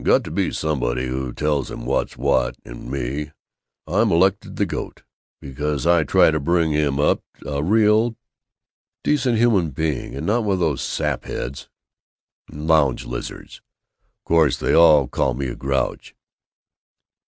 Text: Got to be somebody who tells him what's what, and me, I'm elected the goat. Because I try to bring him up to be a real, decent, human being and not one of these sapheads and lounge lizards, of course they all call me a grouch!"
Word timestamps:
Got 0.03 0.23
to 0.23 0.31
be 0.31 0.51
somebody 0.51 1.05
who 1.05 1.31
tells 1.31 1.69
him 1.69 1.85
what's 1.85 2.17
what, 2.17 2.55
and 2.65 2.89
me, 2.89 3.33
I'm 3.85 4.11
elected 4.11 4.55
the 4.55 4.65
goat. 4.65 5.03
Because 5.39 5.85
I 5.85 6.05
try 6.05 6.31
to 6.31 6.39
bring 6.39 6.71
him 6.71 6.99
up 6.99 7.21
to 7.41 7.45
be 7.45 7.51
a 7.51 7.61
real, 7.61 8.15
decent, 9.03 9.37
human 9.37 9.69
being 9.69 10.15
and 10.15 10.25
not 10.25 10.43
one 10.43 10.55
of 10.59 10.59
these 10.59 10.81
sapheads 10.81 11.69
and 12.49 12.65
lounge 12.67 13.05
lizards, 13.05 13.61
of 14.17 14.23
course 14.27 14.57
they 14.57 14.73
all 14.73 15.07
call 15.07 15.35
me 15.35 15.45
a 15.49 15.55
grouch!" 15.55 16.15